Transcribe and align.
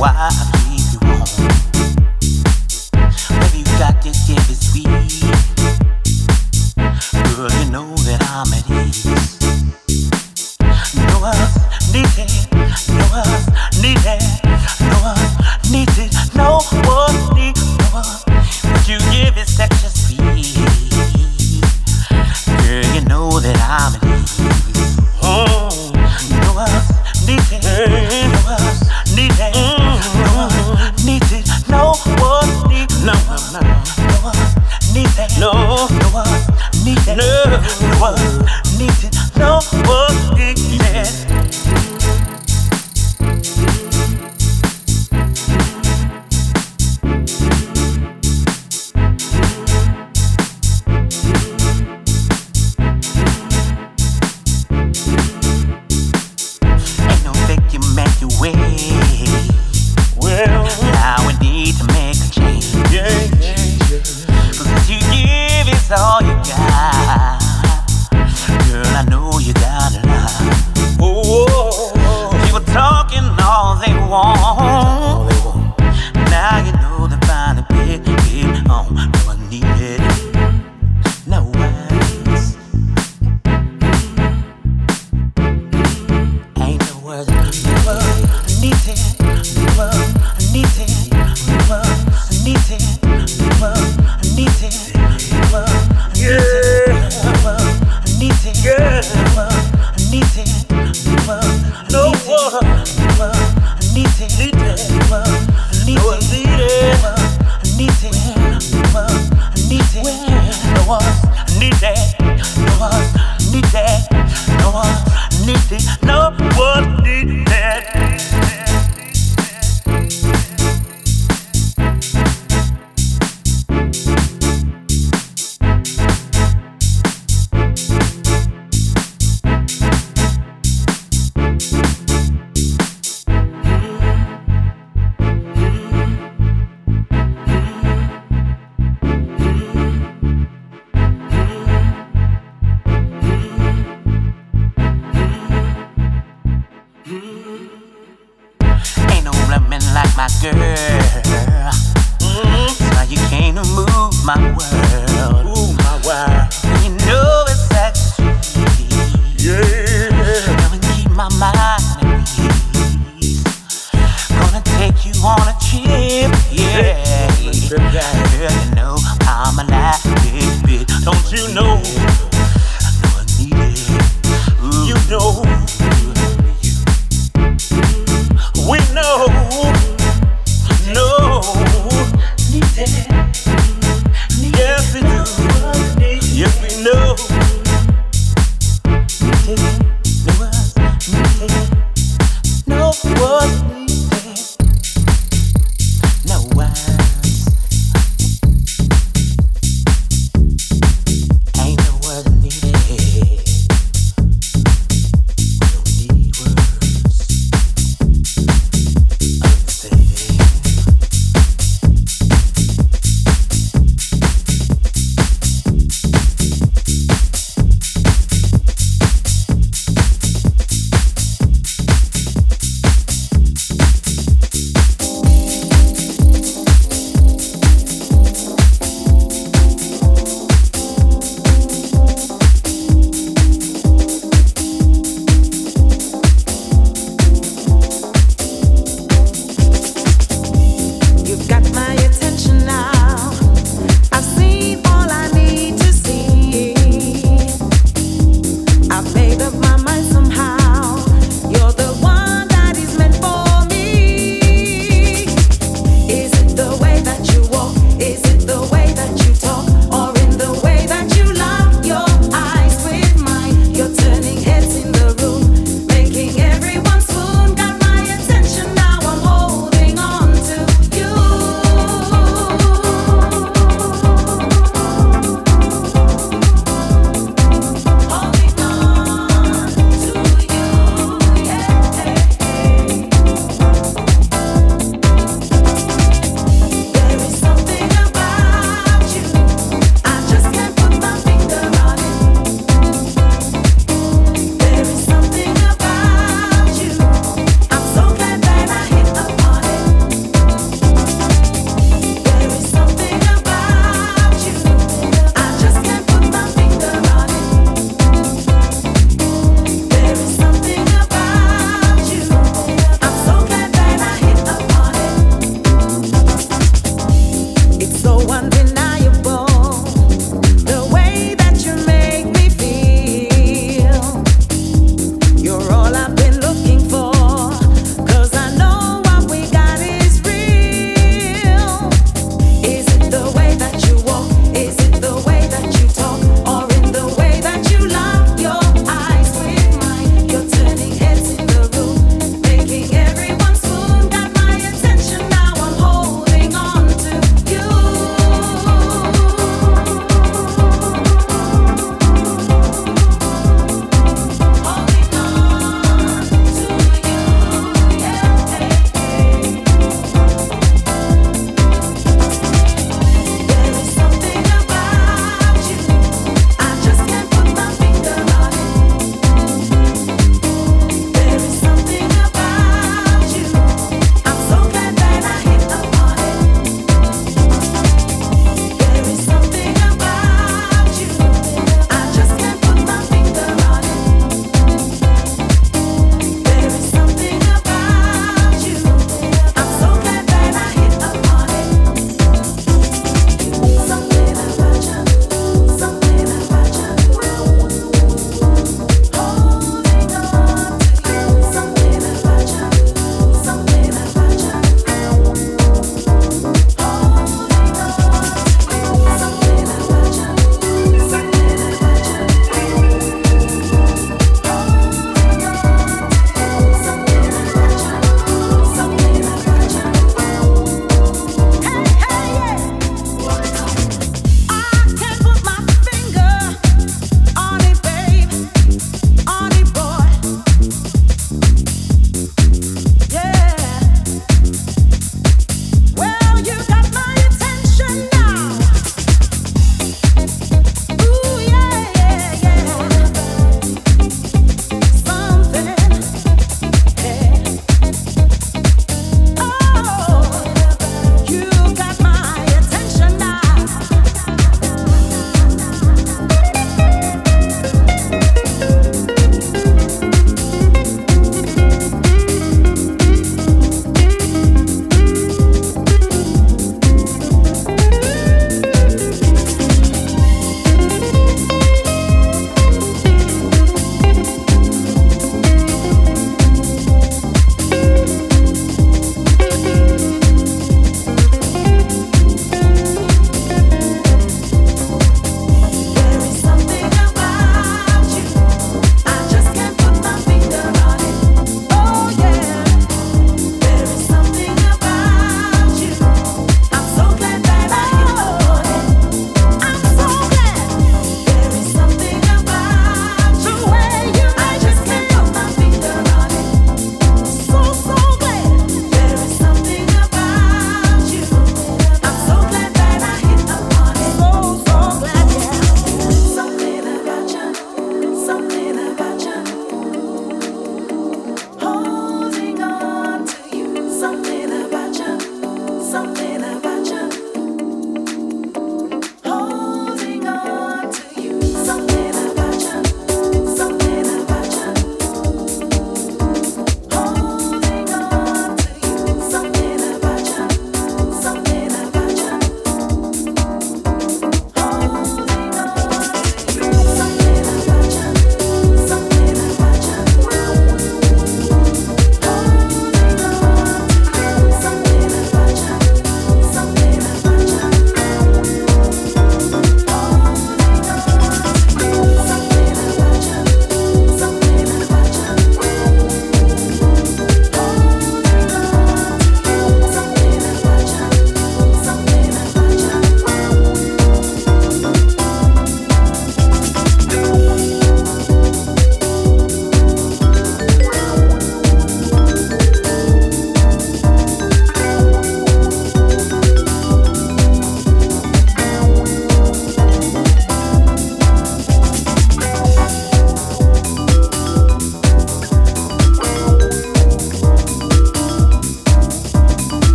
why. 0.00 0.59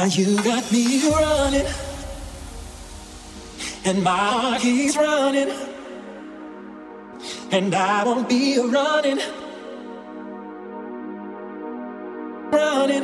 Now 0.00 0.06
you 0.06 0.34
got 0.42 0.72
me 0.72 1.10
running, 1.10 1.66
and 3.84 4.02
my 4.02 4.16
heart 4.16 4.62
keeps 4.62 4.96
running, 4.96 5.50
and 7.52 7.74
I 7.74 8.04
won't 8.04 8.26
be 8.26 8.58
running, 8.58 9.20
running. 12.50 13.02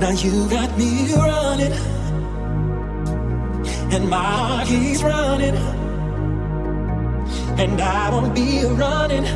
Now 0.00 0.12
you 0.12 0.48
got 0.48 0.78
me 0.78 1.12
running, 1.14 1.74
and 3.92 4.08
my 4.08 4.16
heart 4.16 4.66
keeps 4.66 5.02
running, 5.02 5.56
and 7.60 7.78
I 7.82 8.08
won't 8.10 8.34
be 8.34 8.64
running, 8.64 9.26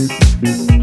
me, 0.00 0.06
scratch 0.06 0.79